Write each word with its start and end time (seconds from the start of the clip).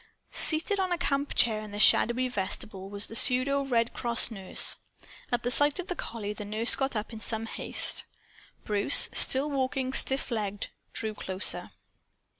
Seated 0.33 0.79
on 0.79 0.91
a 0.91 0.97
camp 0.97 1.35
chair 1.35 1.61
in 1.61 1.69
the 1.69 1.77
shadowy 1.79 2.27
vestibule 2.27 2.89
was 2.89 3.05
the 3.05 3.15
pseudo 3.15 3.61
Red 3.63 3.93
Cross 3.93 4.31
nurse. 4.31 4.77
At 5.31 5.45
sight 5.53 5.77
of 5.77 5.89
the 5.89 5.95
collie 5.95 6.33
the 6.33 6.43
nurse 6.43 6.75
got 6.75 6.95
up 6.95 7.13
in 7.13 7.19
some 7.19 7.45
haste. 7.45 8.05
Bruce, 8.63 9.09
still 9.13 9.51
walking 9.51 9.93
stiff 9.93 10.31
legged, 10.31 10.69
drew 10.91 11.13
closer. 11.13 11.69